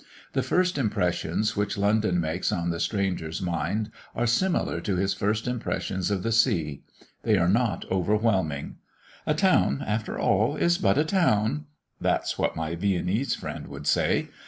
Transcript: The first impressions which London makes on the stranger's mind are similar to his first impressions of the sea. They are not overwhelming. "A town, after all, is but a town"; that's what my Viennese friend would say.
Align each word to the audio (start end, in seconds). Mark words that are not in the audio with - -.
The 0.33 0.41
first 0.41 0.79
impressions 0.79 1.55
which 1.55 1.77
London 1.77 2.19
makes 2.19 2.51
on 2.51 2.71
the 2.71 2.79
stranger's 2.79 3.39
mind 3.39 3.91
are 4.15 4.25
similar 4.25 4.81
to 4.81 4.95
his 4.95 5.13
first 5.13 5.47
impressions 5.47 6.09
of 6.09 6.23
the 6.23 6.31
sea. 6.31 6.81
They 7.21 7.37
are 7.37 7.47
not 7.47 7.85
overwhelming. 7.91 8.77
"A 9.27 9.35
town, 9.35 9.83
after 9.85 10.17
all, 10.17 10.55
is 10.55 10.79
but 10.79 10.97
a 10.97 11.05
town"; 11.05 11.65
that's 11.99 12.35
what 12.39 12.55
my 12.55 12.73
Viennese 12.73 13.35
friend 13.35 13.67
would 13.67 13.85
say. 13.85 14.29